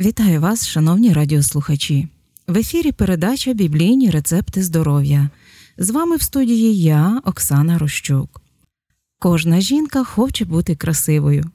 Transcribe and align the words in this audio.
Вітаю 0.00 0.40
вас, 0.40 0.66
шановні 0.68 1.12
радіослухачі. 1.12 2.08
В 2.46 2.56
ефірі 2.56 2.92
передача 2.92 3.52
Біблійні 3.52 4.10
рецепти 4.10 4.62
здоров'я. 4.62 5.30
З 5.78 5.90
вами 5.90 6.16
в 6.16 6.22
студії 6.22 6.82
я, 6.82 7.22
Оксана 7.24 7.78
Рощук. 7.78 8.42
Кожна 9.18 9.60
жінка 9.60 10.04
хоче 10.04 10.44
бути 10.44 10.76
красивою, 10.76 11.50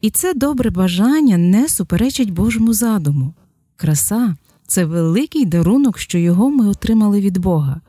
і 0.00 0.10
це 0.10 0.34
добре 0.34 0.70
бажання 0.70 1.38
не 1.38 1.68
суперечить 1.68 2.30
Божому 2.30 2.72
задуму. 2.72 3.34
Краса 3.76 4.36
це 4.66 4.84
великий 4.84 5.44
дарунок, 5.44 5.98
що 5.98 6.18
його 6.18 6.50
ми 6.50 6.68
отримали 6.68 7.20
від 7.20 7.38
Бога. 7.38 7.80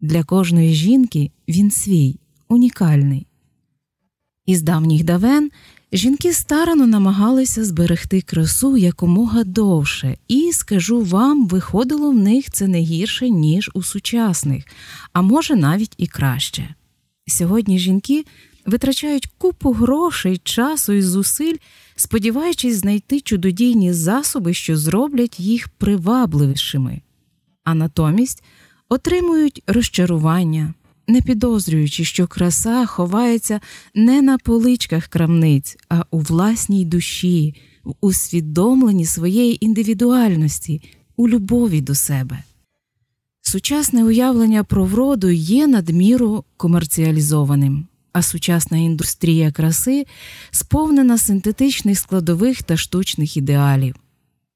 Для 0.00 0.24
кожної 0.24 0.74
жінки 0.74 1.30
він 1.48 1.70
свій, 1.70 2.16
унікальний. 2.48 3.26
Із 4.46 4.62
давніх 4.62 5.04
давен 5.04 5.50
Жінки 5.92 6.32
старано 6.32 6.86
намагалися 6.86 7.64
зберегти 7.64 8.20
красу 8.20 8.76
якомога 8.76 9.44
довше, 9.44 10.18
і, 10.28 10.52
скажу 10.52 11.02
вам, 11.02 11.46
виходило 11.46 12.10
в 12.10 12.14
них 12.14 12.50
це 12.50 12.68
не 12.68 12.80
гірше, 12.80 13.30
ніж 13.30 13.70
у 13.74 13.82
сучасних, 13.82 14.64
а 15.12 15.22
може 15.22 15.56
навіть 15.56 15.94
і 15.96 16.06
краще. 16.06 16.74
Сьогодні 17.26 17.78
жінки 17.78 18.24
витрачають 18.66 19.28
купу 19.38 19.72
грошей, 19.72 20.40
часу 20.44 20.92
і 20.92 21.02
зусиль, 21.02 21.56
сподіваючись 21.96 22.76
знайти 22.76 23.20
чудодійні 23.20 23.92
засоби, 23.92 24.54
що 24.54 24.76
зроблять 24.76 25.40
їх 25.40 25.68
привабливішими, 25.68 27.00
а 27.64 27.74
натомість 27.74 28.42
отримують 28.88 29.62
розчарування 29.66 30.74
не 31.08 31.20
підозрюючи, 31.20 32.04
що 32.04 32.26
краса 32.26 32.86
ховається 32.86 33.60
не 33.94 34.22
на 34.22 34.38
поличках 34.38 35.06
крамниць, 35.06 35.76
а 35.88 36.04
у 36.10 36.18
власній 36.18 36.84
душі, 36.84 37.54
в 37.84 37.94
усвідомленні 38.00 39.06
своєї 39.06 39.64
індивідуальності, 39.64 40.82
у 41.16 41.28
любові 41.28 41.80
до 41.80 41.94
себе. 41.94 42.38
Сучасне 43.42 44.04
уявлення 44.04 44.64
про 44.64 44.84
вроду 44.84 45.30
є 45.30 45.66
надміру 45.66 46.44
комерціалізованим, 46.56 47.86
а 48.12 48.22
сучасна 48.22 48.78
індустрія 48.78 49.52
краси 49.52 50.06
сповнена 50.50 51.18
синтетичних 51.18 51.98
складових 51.98 52.62
та 52.62 52.76
штучних 52.76 53.36
ідеалів. 53.36 53.94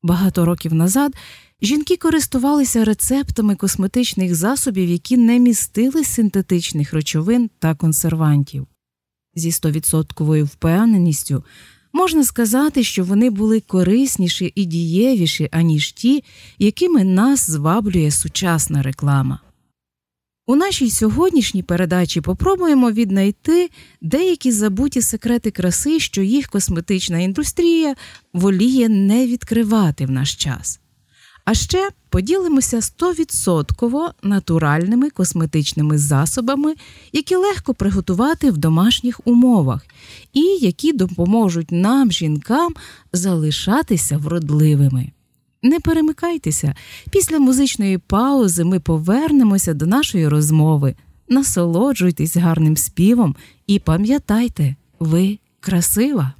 Багато 0.03 0.45
років 0.45 0.75
назад 0.75 1.14
Жінки 1.62 1.97
користувалися 1.97 2.84
рецептами 2.84 3.56
косметичних 3.56 4.34
засобів, 4.34 4.89
які 4.89 5.17
не 5.17 5.39
містили 5.39 6.05
синтетичних 6.05 6.92
речовин 6.92 7.50
та 7.58 7.75
консервантів. 7.75 8.67
Зі 9.34 9.53
стовідсотковою 9.53 10.45
впевненістю 10.45 11.45
можна 11.92 12.25
сказати, 12.25 12.83
що 12.83 13.05
вони 13.05 13.30
були 13.30 13.61
корисніші 13.61 14.53
і 14.55 14.64
дієвіші, 14.64 15.48
аніж 15.53 15.92
ті, 15.92 16.25
якими 16.58 17.05
нас 17.05 17.50
зваблює 17.50 18.11
сучасна 18.11 18.83
реклама. 18.83 19.41
У 20.47 20.57
нашій 20.57 20.91
сьогоднішній 20.91 21.62
передачі 21.62 22.21
попробуємо 22.21 22.91
віднайти 22.91 23.71
деякі 24.01 24.53
забуті 24.53 25.03
секрети 25.03 25.51
краси, 25.51 26.01
що 26.01 26.23
їх 26.23 26.48
косметична 26.48 27.19
індустрія 27.19 27.95
воліє 28.33 28.89
не 28.89 29.27
відкривати 29.27 30.07
в 30.07 30.11
наш 30.11 30.35
час. 30.35 30.81
А 31.45 31.55
ще 31.55 31.91
поділимося 32.09 32.77
100% 32.77 34.11
натуральними 34.23 35.11
косметичними 35.11 35.98
засобами, 35.98 36.75
які 37.13 37.37
легко 37.37 37.75
приготувати 37.75 38.51
в 38.51 38.57
домашніх 38.57 39.20
умовах, 39.25 39.87
і 40.33 40.41
які 40.41 40.93
допоможуть 40.93 41.73
нам, 41.73 42.13
жінкам, 42.13 42.75
залишатися 43.13 44.19
вродливими. 44.19 45.13
Не 45.62 45.80
перемикайтеся, 45.80 46.74
після 47.10 47.38
музичної 47.38 47.98
паузи 47.98 48.64
ми 48.64 48.80
повернемося 48.80 49.74
до 49.74 49.86
нашої 49.86 50.28
розмови. 50.28 50.95
Насолоджуйтесь 51.28 52.36
гарним 52.36 52.77
співом 52.77 53.36
і 53.67 53.78
пам'ятайте, 53.78 54.77
ви 55.01 55.39
красива! 55.61 56.33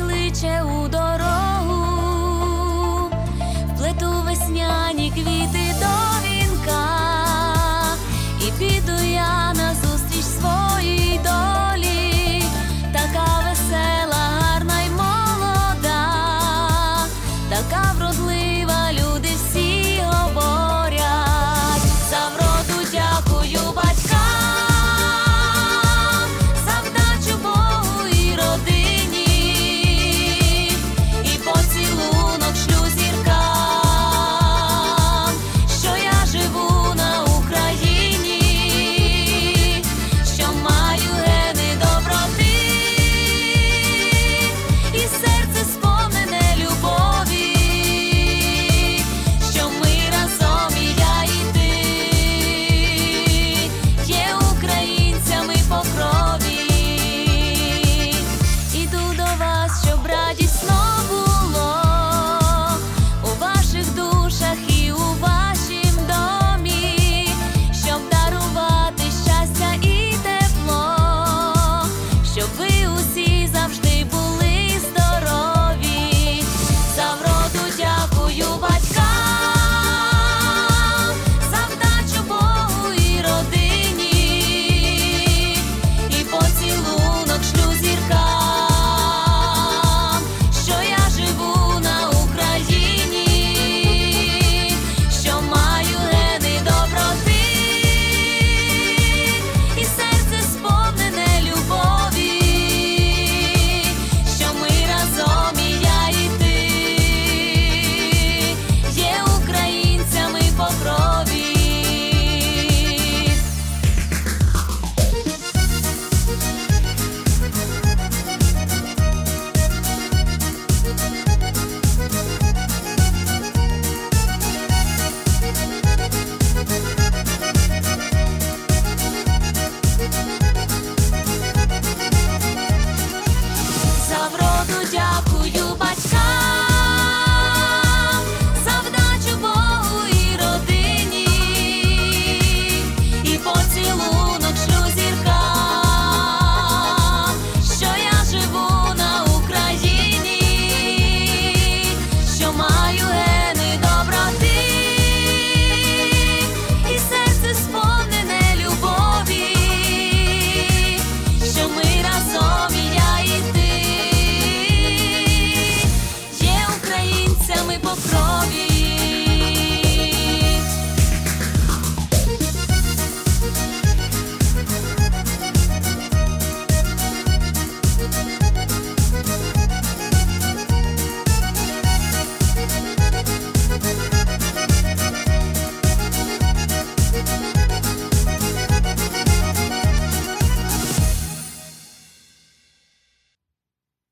Кличе 0.00 0.62
у 0.62 0.88
дорогу, 0.88 1.80
плету 3.78 4.22
весняні 4.26 5.10
квіти 5.10 5.59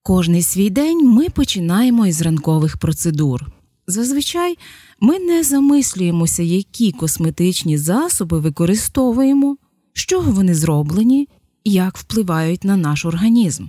Кожний 0.08 0.42
свій 0.42 0.70
день 0.70 1.08
ми 1.08 1.28
починаємо 1.28 2.06
із 2.06 2.22
ранкових 2.22 2.76
процедур. 2.76 3.46
Зазвичай 3.86 4.58
ми 5.00 5.18
не 5.18 5.44
замислюємося, 5.44 6.42
які 6.42 6.92
косметичні 6.92 7.78
засоби 7.78 8.38
використовуємо, 8.38 9.56
з 9.94 10.00
чого 10.00 10.32
вони 10.32 10.54
зроблені 10.54 11.28
і 11.64 11.72
як 11.72 11.98
впливають 11.98 12.64
на 12.64 12.76
наш 12.76 13.04
організм. 13.04 13.66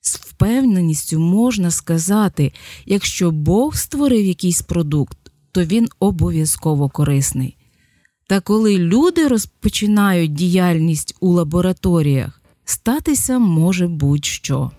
З 0.00 0.16
впевненістю 0.16 1.18
можна 1.18 1.70
сказати, 1.70 2.52
якщо 2.86 3.30
Бог 3.30 3.76
створив 3.76 4.24
якийсь 4.24 4.62
продукт, 4.62 5.18
то 5.52 5.64
він 5.64 5.88
обов'язково 6.00 6.88
корисний. 6.88 7.56
Та 8.28 8.40
коли 8.40 8.78
люди 8.78 9.28
розпочинають 9.28 10.32
діяльність 10.32 11.16
у 11.20 11.32
лабораторіях, 11.32 12.42
статися 12.64 13.38
може 13.38 13.88
будь-що. 13.88 14.70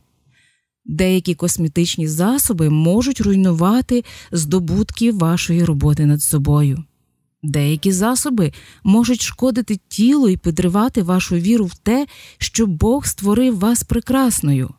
Деякі 0.85 1.35
косметичні 1.35 2.07
засоби 2.07 2.69
можуть 2.69 3.21
руйнувати 3.21 4.03
здобутки 4.31 5.11
вашої 5.11 5.63
роботи 5.63 6.05
над 6.05 6.23
собою. 6.23 6.83
Деякі 7.43 7.91
засоби 7.91 8.53
можуть 8.83 9.21
шкодити 9.21 9.79
тілу 9.87 10.29
і 10.29 10.37
підривати 10.37 11.03
вашу 11.03 11.35
віру 11.35 11.65
в 11.65 11.75
те, 11.75 12.07
що 12.37 12.67
Бог 12.67 13.05
створив 13.05 13.59
вас 13.59 13.83
прекрасною. 13.83 14.69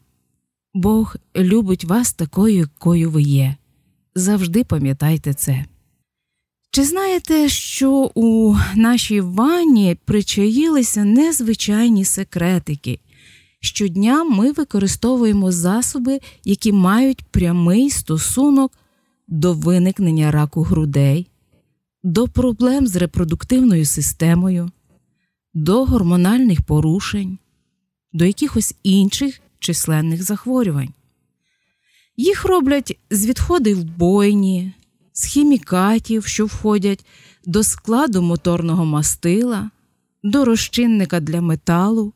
Бог 0.74 1.16
любить 1.36 1.84
вас 1.84 2.12
такою, 2.12 2.56
якою 2.56 3.10
ви 3.10 3.22
є. 3.22 3.56
Завжди 4.14 4.64
пам'ятайте 4.64 5.34
це. 5.34 5.64
Чи 6.70 6.84
знаєте, 6.84 7.48
що 7.48 8.10
у 8.14 8.56
нашій 8.74 9.20
ванні 9.20 9.96
причаїлися 10.04 11.04
незвичайні 11.04 12.04
секретики? 12.04 12.98
Щодня 13.64 14.24
ми 14.24 14.52
використовуємо 14.52 15.52
засоби, 15.52 16.20
які 16.44 16.72
мають 16.72 17.22
прямий 17.22 17.90
стосунок 17.90 18.72
до 19.28 19.52
виникнення 19.52 20.30
раку 20.30 20.62
грудей, 20.62 21.30
до 22.02 22.28
проблем 22.28 22.86
з 22.86 22.96
репродуктивною 22.96 23.84
системою, 23.84 24.70
до 25.54 25.84
гормональних 25.84 26.62
порушень, 26.62 27.38
до 28.12 28.24
якихось 28.24 28.74
інших 28.82 29.40
численних 29.58 30.22
захворювань. 30.22 30.94
Їх 32.16 32.44
роблять 32.44 32.98
з 33.10 33.26
відходів 33.26 33.84
бойні, 33.84 34.72
з 35.12 35.24
хімікатів, 35.24 36.26
що 36.26 36.46
входять 36.46 37.04
до 37.46 37.62
складу 37.62 38.22
моторного 38.22 38.84
мастила, 38.84 39.70
до 40.22 40.44
розчинника 40.44 41.20
для 41.20 41.40
металу, 41.40 42.12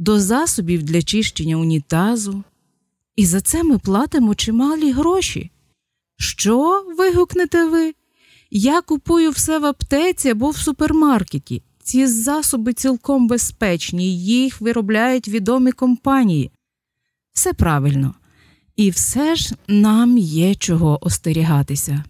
до 0.00 0.20
засобів 0.20 0.82
для 0.82 1.02
чищення 1.02 1.56
унітазу. 1.56 2.44
І 3.16 3.26
за 3.26 3.40
це 3.40 3.62
ми 3.62 3.78
платимо 3.78 4.34
чималі 4.34 4.92
гроші. 4.92 5.50
Що? 6.16 6.86
вигукнете 6.98 7.64
ви? 7.64 7.94
Я 8.50 8.80
купую 8.80 9.30
все 9.30 9.58
в 9.58 9.64
аптеці 9.64 10.28
або 10.28 10.50
в 10.50 10.56
супермаркеті. 10.56 11.62
Ці 11.82 12.06
засоби 12.06 12.72
цілком 12.72 13.28
безпечні, 13.28 14.18
їх 14.24 14.60
виробляють 14.60 15.28
відомі 15.28 15.72
компанії. 15.72 16.50
Все 17.32 17.52
правильно. 17.52 18.14
І 18.76 18.90
все 18.90 19.34
ж 19.34 19.54
нам 19.68 20.18
є 20.18 20.54
чого 20.54 20.98
остерігатися. 21.00 22.04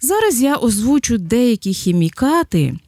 Зараз 0.00 0.42
я 0.42 0.56
озвучу 0.56 1.18
деякі 1.18 1.74
хімікати, 1.74 2.78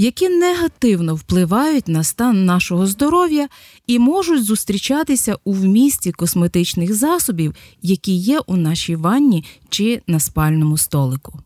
які 0.00 0.28
негативно 0.28 1.14
впливають 1.14 1.88
на 1.88 2.04
стан 2.04 2.44
нашого 2.44 2.86
здоров'я 2.86 3.48
і 3.86 3.98
можуть 3.98 4.44
зустрічатися 4.44 5.36
у 5.44 5.52
вмісті 5.52 6.12
косметичних 6.12 6.94
засобів, 6.94 7.54
які 7.82 8.12
є 8.12 8.38
у 8.38 8.56
нашій 8.56 8.96
ванні 8.96 9.44
чи 9.68 10.02
на 10.06 10.20
спальному 10.20 10.78
столику. 10.78 11.38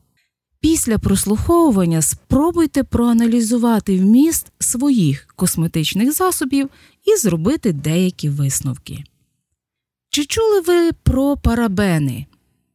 Після 0.60 0.98
прослуховування 0.98 2.02
спробуйте 2.02 2.84
проаналізувати 2.84 3.98
вміст 3.98 4.52
своїх 4.58 5.26
косметичних 5.36 6.12
засобів 6.12 6.68
і 7.04 7.16
зробити 7.16 7.72
деякі 7.72 8.28
висновки. 8.28 9.04
Чи 10.10 10.24
чули 10.24 10.60
ви 10.60 10.92
про 10.92 11.36
парабени? 11.36 12.26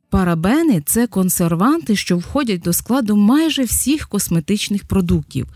Парабени 0.10 0.82
це 0.86 1.08
консерванти, 1.08 1.96
що 1.96 2.18
входять 2.18 2.62
до 2.62 2.74
складу 2.74 3.16
майже 3.16 3.64
всіх 3.64 4.08
косметичних 4.08 4.84
продуктів. 4.84 5.48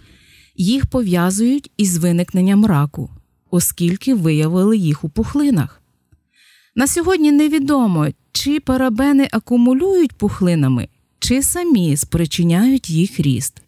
Їх 0.55 0.85
пов'язують 0.85 1.71
із 1.77 1.97
виникненням 1.97 2.65
раку, 2.65 3.09
оскільки 3.51 4.13
виявили 4.13 4.77
їх 4.77 5.03
у 5.03 5.10
пухлинах. 5.10 5.81
На 6.75 6.88
сьогодні 6.88 7.31
невідомо, 7.31 8.07
чи 8.31 8.60
парабени 8.60 9.27
акумулюють 9.31 10.13
пухлинами, 10.13 10.88
чи 11.19 11.43
самі 11.43 11.98
спричиняють 11.98 12.89
їх 12.89 13.19
ріст. 13.19 13.62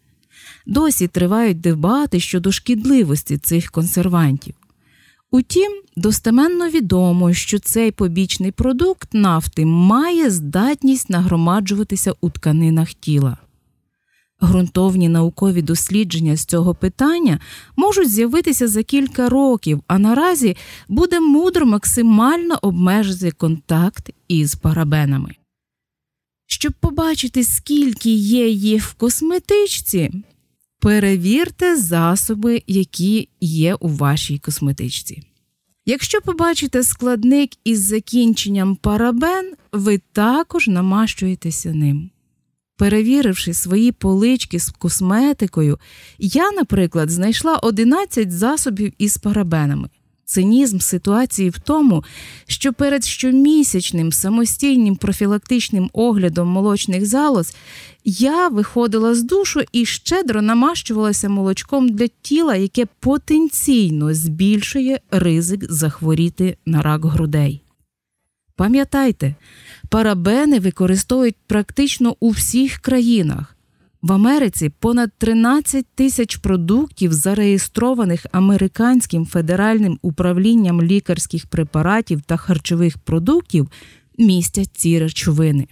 Досі 0.66 1.08
тривають 1.08 1.60
дебати 1.60 2.20
щодо 2.20 2.52
шкідливості 2.52 3.38
цих 3.38 3.70
консервантів. 3.70 4.54
Утім, 5.36 5.82
достеменно 5.96 6.68
відомо, 6.68 7.32
що 7.32 7.58
цей 7.58 7.90
побічний 7.90 8.50
продукт 8.50 9.14
нафти 9.14 9.66
має 9.66 10.30
здатність 10.30 11.10
нагромаджуватися 11.10 12.12
у 12.20 12.30
тканинах 12.30 12.94
тіла. 12.94 13.36
Грунтовні 14.40 15.08
наукові 15.08 15.62
дослідження 15.62 16.36
з 16.36 16.44
цього 16.44 16.74
питання 16.74 17.40
можуть 17.76 18.10
з'явитися 18.10 18.68
за 18.68 18.82
кілька 18.82 19.28
років, 19.28 19.82
а 19.86 19.98
наразі 19.98 20.56
буде 20.88 21.20
мудро 21.20 21.66
максимально 21.66 22.58
обмежити 22.62 23.30
контакт 23.30 24.10
із 24.28 24.54
парабенами. 24.54 25.34
Щоб 26.46 26.72
побачити, 26.72 27.44
скільки 27.44 28.10
є 28.14 28.48
їх 28.48 28.84
в 28.84 28.94
косметичці, 28.94 30.10
перевірте 30.86 31.76
засоби, 31.76 32.62
які 32.66 33.28
є 33.40 33.74
у 33.74 33.88
вашій 33.88 34.38
косметичці. 34.38 35.22
Якщо 35.86 36.20
побачите 36.20 36.82
складник 36.82 37.50
із 37.64 37.86
закінченням 37.86 38.76
парабен, 38.76 39.52
ви 39.72 40.00
також 40.12 40.68
намащуєтеся 40.68 41.74
ним. 41.74 42.10
Перевіривши 42.76 43.54
свої 43.54 43.92
полички 43.92 44.60
з 44.60 44.70
косметикою, 44.70 45.78
я, 46.18 46.50
наприклад, 46.52 47.10
знайшла 47.10 47.56
11 47.56 48.30
засобів 48.30 48.92
із 48.98 49.16
парабенами. 49.16 49.88
Цинізм 50.28 50.78
ситуації 50.78 51.50
в 51.50 51.58
тому, 51.58 52.04
що 52.46 52.72
перед 52.72 53.04
щомісячним 53.04 54.12
самостійним 54.12 54.96
профілактичним 54.96 55.90
оглядом 55.92 56.48
молочних 56.48 57.06
залоз 57.06 57.54
я 58.04 58.48
виходила 58.48 59.14
з 59.14 59.22
душу 59.22 59.60
і 59.72 59.84
щедро 59.84 60.42
намащувалася 60.42 61.28
молочком 61.28 61.88
для 61.88 62.06
тіла, 62.22 62.56
яке 62.56 62.86
потенційно 63.00 64.14
збільшує 64.14 65.00
ризик 65.10 65.72
захворіти 65.72 66.56
на 66.66 66.82
рак 66.82 67.04
грудей. 67.04 67.62
Пам'ятайте, 68.56 69.34
парабени 69.88 70.58
використовують 70.58 71.36
практично 71.46 72.16
у 72.20 72.30
всіх 72.30 72.78
країнах. 72.78 73.55
В 74.06 74.12
Америці 74.12 74.72
понад 74.78 75.10
13 75.18 75.86
тисяч 75.94 76.36
продуктів, 76.36 77.12
зареєстрованих 77.12 78.26
американським 78.32 79.26
федеральним 79.26 79.98
управлінням 80.02 80.82
лікарських 80.82 81.46
препаратів 81.46 82.22
та 82.22 82.36
харчових 82.36 82.98
продуктів, 82.98 83.68
містять 84.18 84.70
ці 84.72 84.98
речовини. 84.98 85.66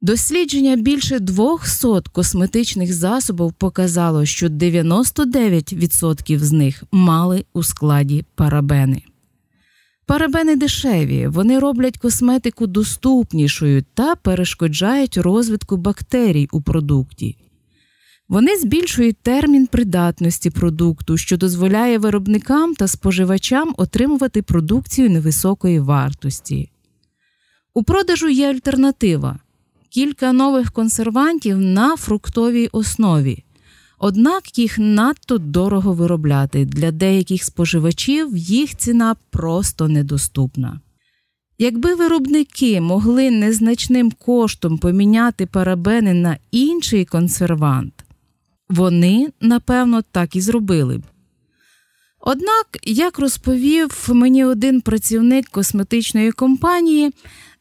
Дослідження 0.00 0.76
більше 0.76 1.18
200 1.18 1.88
косметичних 2.12 2.94
засобів 2.94 3.52
показало, 3.52 4.24
що 4.24 4.46
99% 4.48 6.38
з 6.38 6.52
них 6.52 6.84
мали 6.92 7.44
у 7.52 7.62
складі 7.62 8.24
парабени. 8.34 9.02
Парабени 10.08 10.56
дешеві, 10.56 11.26
вони 11.26 11.58
роблять 11.58 11.98
косметику 11.98 12.66
доступнішою 12.66 13.84
та 13.94 14.14
перешкоджають 14.14 15.16
розвитку 15.16 15.76
бактерій 15.76 16.48
у 16.52 16.62
продукті. 16.62 17.36
Вони 18.28 18.56
збільшують 18.56 19.16
термін 19.22 19.66
придатності 19.66 20.50
продукту, 20.50 21.16
що 21.16 21.36
дозволяє 21.36 21.98
виробникам 21.98 22.74
та 22.74 22.88
споживачам 22.88 23.74
отримувати 23.76 24.42
продукцію 24.42 25.10
невисокої 25.10 25.80
вартості. 25.80 26.70
У 27.74 27.82
продажу 27.82 28.28
є 28.28 28.50
альтернатива 28.50 29.38
кілька 29.88 30.32
нових 30.32 30.72
консервантів 30.72 31.58
на 31.58 31.96
фруктовій 31.96 32.68
основі. 32.72 33.44
Однак 33.98 34.58
їх 34.58 34.78
надто 34.78 35.38
дорого 35.38 35.92
виробляти 35.92 36.64
для 36.64 36.90
деяких 36.90 37.44
споживачів 37.44 38.36
їх 38.36 38.76
ціна 38.76 39.16
просто 39.30 39.88
недоступна. 39.88 40.80
Якби 41.58 41.94
виробники 41.94 42.80
могли 42.80 43.30
незначним 43.30 44.10
коштом 44.10 44.78
поміняти 44.78 45.46
парабени 45.46 46.14
на 46.14 46.38
інший 46.50 47.04
консервант, 47.04 48.04
вони, 48.68 49.28
напевно, 49.40 50.02
так 50.02 50.36
і 50.36 50.40
зробили 50.40 50.98
б. 50.98 51.02
Однак, 52.20 52.78
як 52.82 53.18
розповів 53.18 54.08
мені 54.08 54.44
один 54.44 54.80
працівник 54.80 55.48
косметичної 55.48 56.32
компанії, 56.32 57.10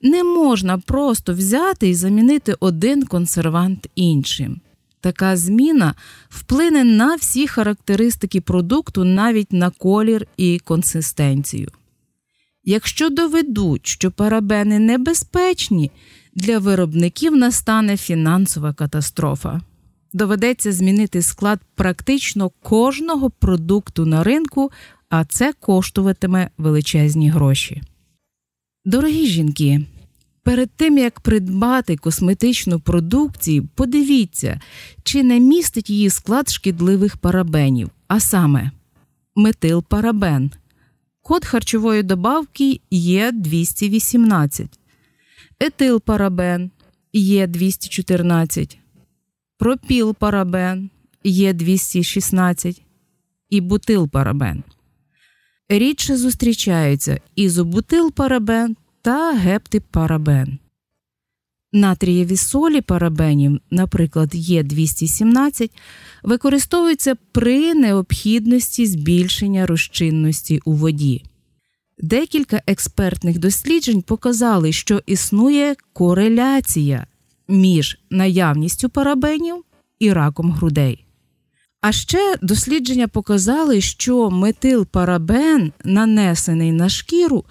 не 0.01 0.23
можна 0.23 0.77
просто 0.77 1.33
взяти 1.33 1.89
і 1.89 1.93
замінити 1.93 2.55
один 2.59 3.05
консервант 3.05 3.87
іншим. 3.95 4.61
Така 5.07 5.37
зміна 5.37 5.95
вплине 6.29 6.83
на 6.83 7.15
всі 7.15 7.47
характеристики 7.47 8.41
продукту, 8.41 9.03
навіть 9.03 9.53
на 9.53 9.69
колір 9.69 10.27
і 10.37 10.59
консистенцію. 10.59 11.69
Якщо 12.63 13.09
доведуть, 13.09 13.87
що 13.87 14.11
парабени 14.11 14.79
небезпечні, 14.79 15.91
для 16.35 16.59
виробників 16.59 17.35
настане 17.35 17.97
фінансова 17.97 18.73
катастрофа. 18.73 19.61
Доведеться 20.13 20.71
змінити 20.71 21.21
склад 21.21 21.59
практично 21.75 22.49
кожного 22.49 23.29
продукту 23.29 24.05
на 24.05 24.23
ринку, 24.23 24.71
а 25.09 25.25
це 25.25 25.53
коштуватиме 25.53 26.49
величезні 26.57 27.29
гроші. 27.29 27.81
Дорогі 28.85 29.25
жінки, 29.25 29.85
перед 30.47 30.71
тим 30.71 30.97
як 30.97 31.19
придбати 31.19 31.97
косметичну 31.97 32.79
продукцію, 32.79 33.67
подивіться, 33.75 34.61
чи 35.03 35.23
не 35.23 35.39
містить 35.39 35.89
її 35.89 36.09
склад 36.09 36.49
шкідливих 36.49 37.17
парабенів, 37.17 37.89
а 38.07 38.19
саме 38.19 38.71
метилпарабен. 39.35 40.51
Код 41.21 41.45
харчової 41.45 42.03
добавки 42.03 42.81
є 42.91 43.31
218, 43.31 44.79
етилпарабен 45.59 46.71
є 47.13 47.47
214, 47.47 48.77
пропілпарабен 49.57 50.89
є 51.23 51.53
216 51.53 52.81
і 53.49 53.61
бутилпарабен. 53.61 54.63
Рідше 55.69 56.17
зустрічаються 56.17 57.19
ізобутилпарабен 57.35 58.75
та 59.07 59.33
гептипарабен. 59.33 60.59
Натрієві 61.73 62.37
солі 62.37 62.81
парабенів, 62.81 63.59
наприклад, 63.71 64.35
Є217, 64.35 65.71
використовуються 66.23 67.15
при 67.31 67.73
необхідності 67.73 68.85
збільшення 68.85 69.65
розчинності 69.65 70.61
у 70.65 70.73
воді. 70.73 71.23
Декілька 71.97 72.61
експертних 72.67 73.39
досліджень 73.39 74.01
показали, 74.01 74.71
що 74.71 75.01
існує 75.05 75.75
кореляція 75.93 77.07
між 77.47 77.99
наявністю 78.09 78.89
парабенів 78.89 79.63
і 79.99 80.13
раком 80.13 80.51
грудей. 80.51 81.05
А 81.81 81.91
ще 81.91 82.37
дослідження 82.41 83.07
показали, 83.07 83.81
що 83.81 84.29
метилпарабен, 84.29 85.71
нанесений 85.83 86.71
на 86.71 86.89
шкіру, 86.89 87.45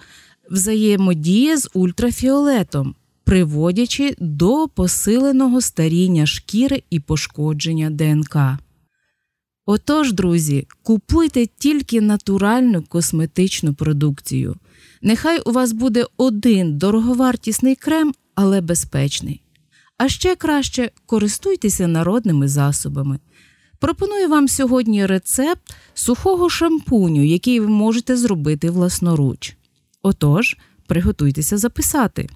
взаємодіє 0.51 1.57
з 1.57 1.69
ультрафіолетом, 1.73 2.95
приводячи 3.23 4.15
до 4.19 4.67
посиленого 4.67 5.61
старіння 5.61 6.25
шкіри 6.25 6.83
і 6.89 6.99
пошкодження 6.99 7.89
ДНК. 7.89 8.37
Отож, 9.65 10.13
друзі, 10.13 10.67
купуйте 10.83 11.45
тільки 11.45 12.01
натуральну 12.01 12.83
косметичну 12.83 13.73
продукцію. 13.73 14.55
Нехай 15.01 15.39
у 15.39 15.51
вас 15.51 15.71
буде 15.71 16.05
один 16.17 16.77
дороговартісний 16.77 17.75
крем, 17.75 18.13
але 18.35 18.61
безпечний. 18.61 19.41
А 19.97 20.09
ще 20.09 20.35
краще 20.35 20.91
користуйтеся 21.05 21.87
народними 21.87 22.47
засобами. 22.47 23.19
Пропоную 23.79 24.29
вам 24.29 24.47
сьогодні 24.47 25.05
рецепт 25.05 25.75
сухого 25.93 26.49
шампуню, 26.49 27.23
який 27.23 27.59
ви 27.59 27.67
можете 27.67 28.17
зробити 28.17 28.69
власноруч. 28.69 29.56
Отож, 30.07 30.57
приготуйтеся 30.87 31.57
записати. 31.57 32.29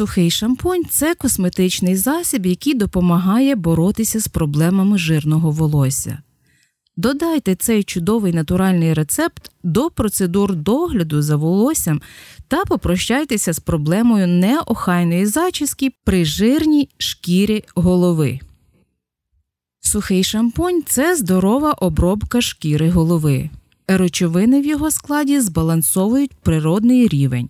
Сухий 0.00 0.30
шампунь 0.30 0.84
це 0.90 1.14
косметичний 1.14 1.96
засіб, 1.96 2.46
який 2.46 2.74
допомагає 2.74 3.54
боротися 3.54 4.20
з 4.20 4.28
проблемами 4.28 4.98
жирного 4.98 5.50
волосся. 5.50 6.18
Додайте 6.96 7.54
цей 7.54 7.82
чудовий 7.82 8.32
натуральний 8.32 8.94
рецепт 8.94 9.50
до 9.62 9.90
процедур 9.90 10.54
догляду 10.54 11.22
за 11.22 11.36
волоссям 11.36 12.00
та 12.48 12.64
попрощайтеся 12.64 13.52
з 13.52 13.58
проблемою 13.58 14.26
неохайної 14.26 15.26
зачіски 15.26 15.90
при 16.04 16.24
жирній 16.24 16.88
шкірі 16.98 17.64
голови. 17.74 18.40
Сухий 19.80 20.24
шампунь 20.24 20.82
це 20.86 21.16
здорова 21.16 21.72
обробка 21.72 22.40
шкіри 22.40 22.90
голови. 22.90 23.50
Речовини 23.88 24.60
в 24.60 24.66
його 24.66 24.90
складі 24.90 25.40
збалансовують 25.40 26.32
природний 26.32 27.08
рівень. 27.08 27.48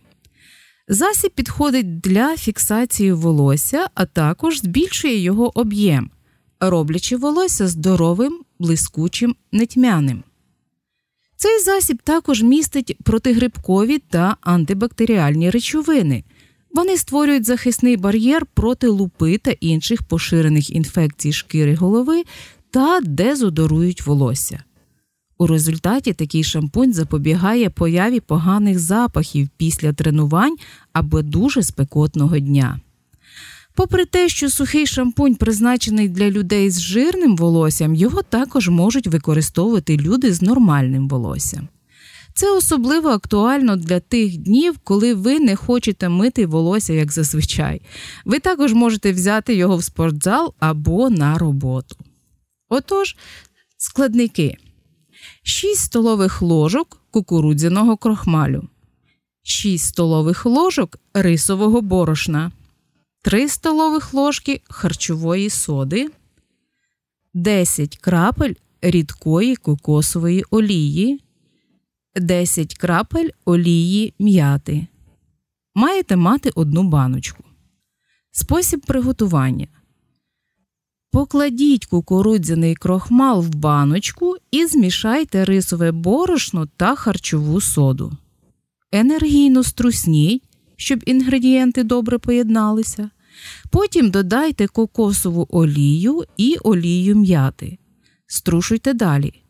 Засіб 0.93 1.31
підходить 1.31 2.01
для 2.01 2.37
фіксації 2.37 3.13
волосся, 3.13 3.87
а 3.95 4.07
також 4.07 4.61
збільшує 4.61 5.19
його 5.19 5.59
об'єм, 5.59 6.11
роблячи 6.61 7.17
волосся 7.17 7.69
здоровим, 7.69 8.41
блискучим, 8.59 9.37
нетьмяним. 9.53 10.23
Цей 11.37 11.61
засіб 11.61 12.03
також 12.03 12.43
містить 12.43 12.97
протигрибкові 13.05 13.99
та 13.99 14.37
антибактеріальні 14.41 15.51
речовини. 15.51 16.25
Вони 16.71 16.97
створюють 16.97 17.45
захисний 17.47 17.97
бар'єр 17.97 18.47
проти 18.47 18.89
лупи 18.89 19.39
та 19.39 19.51
інших 19.51 20.03
поширених 20.03 20.71
інфекцій 20.71 21.33
шкіри 21.33 21.75
голови 21.75 22.23
та 22.71 23.01
дезодорують 23.01 24.07
волосся. 24.07 24.65
У 25.41 25.47
результаті 25.47 26.13
такий 26.13 26.45
шампунь 26.45 26.93
запобігає 26.93 27.71
появі 27.71 28.21
поганих 28.21 28.79
запахів 28.79 29.49
після 29.57 29.93
тренувань 29.93 30.57
або 30.93 31.23
дуже 31.23 31.63
спекотного 31.63 32.39
дня. 32.39 32.81
Попри 33.75 34.05
те, 34.05 34.29
що 34.29 34.51
сухий 34.51 34.87
шампунь 34.87 35.35
призначений 35.35 36.09
для 36.09 36.31
людей 36.31 36.71
з 36.71 36.81
жирним 36.81 37.37
волоссям, 37.37 37.95
його 37.95 38.23
також 38.23 38.69
можуть 38.69 39.07
використовувати 39.07 39.97
люди 39.97 40.33
з 40.33 40.43
нормальним 40.43 41.09
волоссям. 41.09 41.69
Це 42.35 42.57
особливо 42.57 43.09
актуально 43.09 43.77
для 43.77 44.01
тих 44.01 44.37
днів, 44.37 44.79
коли 44.85 45.15
ви 45.15 45.41
не 45.41 45.57
хочете 45.57 46.09
мити 46.09 46.47
волосся 46.47 46.93
як 46.93 47.13
зазвичай. 47.13 47.83
Ви 48.25 48.39
також 48.39 48.73
можете 48.73 49.13
взяти 49.13 49.55
його 49.55 49.77
в 49.77 49.85
спортзал 49.85 50.55
або 50.59 51.11
на 51.11 51.39
роботу. 51.39 51.97
Отож, 52.69 53.17
складники: 53.77 54.57
6 55.43 55.81
столових 55.81 56.43
ложок 56.43 57.01
кукурудзяного 57.11 57.97
крохмалю, 57.97 58.69
6 59.43 59.85
столових 59.85 60.47
ложок 60.47 60.99
рисового 61.15 61.81
борошна, 61.81 62.53
3 63.23 63.49
столових 63.49 64.15
ложки 64.15 64.61
харчової 64.69 65.51
соди, 65.51 66.09
10 67.35 67.97
крапель 67.97 68.55
рідкої 68.83 69.57
кокосової 69.57 70.45
олії. 70.51 71.21
10 72.17 72.75
крапель 72.75 73.29
олії 73.45 74.15
м'яти. 74.19 74.87
Маєте 75.75 76.17
мати 76.17 76.51
одну 76.55 76.83
баночку. 76.83 77.45
Спосіб 78.31 78.81
приготування. 78.81 79.69
Покладіть 81.13 81.87
кукурудзяний 81.87 82.75
крохмал 82.75 83.43
в 83.43 83.55
баночку 83.55 84.37
і 84.51 84.67
змішайте 84.67 85.45
рисове 85.45 85.93
борошно 85.93 86.69
та 86.77 86.95
харчову 86.95 87.61
соду. 87.61 88.13
Енергійно 88.93 89.63
струсніть, 89.63 90.43
щоб 90.77 91.03
інгредієнти 91.07 91.85
добре 91.85 92.19
поєдналися. 92.19 93.11
Потім 93.71 94.11
додайте 94.11 94.67
кокосову 94.67 95.49
олію 95.51 96.25
і 96.37 96.57
олію 96.63 97.17
м'яти. 97.17 97.79
Струшуйте 98.27 98.95
далі. 98.95 99.43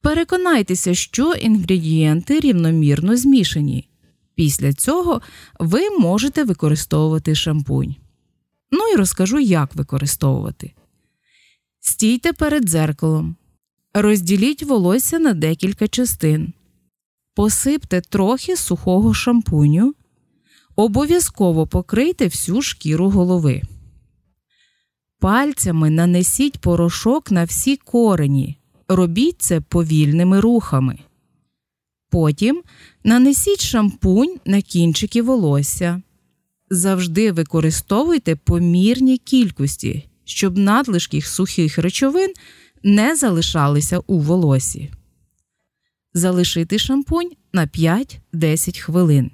Переконайтеся, 0.00 0.94
що 0.94 1.32
інгредієнти 1.32 2.40
рівномірно 2.40 3.16
змішані. 3.16 3.88
Після 4.34 4.72
цього 4.72 5.22
ви 5.60 5.90
можете 5.90 6.44
використовувати 6.44 7.34
шампунь. 7.34 7.96
Ну 8.70 8.88
і 8.94 8.96
розкажу, 8.96 9.38
як 9.38 9.74
використовувати. 9.74 10.72
Стійте 11.80 12.32
перед 12.32 12.64
дзеркалом. 12.64 13.36
Розділіть 13.94 14.62
волосся 14.62 15.18
на 15.18 15.34
декілька 15.34 15.88
частин. 15.88 16.52
Посипте 17.34 18.00
трохи 18.00 18.56
сухого 18.56 19.14
шампуню. 19.14 19.94
Обов'язково 20.76 21.66
покрийте 21.66 22.24
всю 22.24 22.62
шкіру 22.62 23.10
голови. 23.10 23.62
Пальцями 25.18 25.90
нанесіть 25.90 26.58
порошок 26.58 27.30
на 27.30 27.44
всі 27.44 27.76
корені. 27.76 28.58
Робіть 28.88 29.42
це 29.42 29.60
повільними 29.60 30.40
рухами. 30.40 30.98
Потім 32.10 32.62
нанесіть 33.04 33.60
шампунь 33.60 34.36
на 34.44 34.62
кінчики 34.62 35.22
волосся. 35.22 36.02
Завжди 36.70 37.32
використовуйте 37.32 38.36
помірні 38.36 39.18
кількості, 39.18 40.08
щоб 40.28 40.58
надлишки 40.58 41.22
сухих 41.22 41.78
речовин 41.78 42.32
не 42.82 43.16
залишалися 43.16 43.98
у 43.98 44.20
волосі. 44.20 44.90
Залишити 46.14 46.78
шампунь 46.78 47.30
на 47.52 47.66
5-10 47.66 48.80
хвилин. 48.80 49.30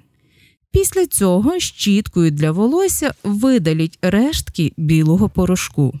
Після 0.71 1.05
цього 1.05 1.59
щіткою 1.59 2.31
для 2.31 2.51
волосся 2.51 3.13
видаліть 3.23 3.99
рештки 4.01 4.73
білого 4.77 5.29
порошку. 5.29 5.99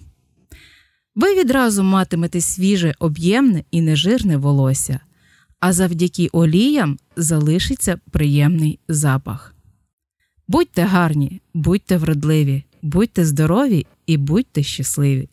Ви 1.15 1.35
відразу 1.35 1.83
матимете 1.83 2.41
свіже, 2.41 2.93
об'ємне 2.99 3.63
і 3.71 3.81
нежирне 3.81 4.37
волосся, 4.37 4.99
а 5.59 5.73
завдяки 5.73 6.27
оліям 6.27 6.97
залишиться 7.15 7.99
приємний 8.11 8.79
запах. 8.87 9.55
Будьте 10.47 10.81
гарні, 10.81 11.41
будьте 11.53 11.97
вродливі, 11.97 12.63
будьте 12.85 13.25
здорові 13.25 13.85
і 14.05 14.17
будьте 14.17 14.63
щасливі. 14.63 15.29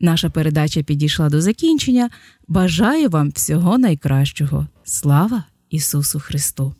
Наша 0.00 0.30
передача 0.30 0.82
підійшла 0.82 1.28
до 1.28 1.40
закінчення. 1.40 2.10
Бажаю 2.48 3.08
вам 3.08 3.30
всього 3.30 3.78
найкращого. 3.78 4.66
Слава 4.84 5.44
Ісусу 5.70 6.20
Христу! 6.20 6.74